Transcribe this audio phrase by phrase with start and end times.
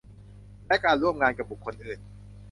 [0.67, 1.99] และการร่วมงานกับบุคคลอื่น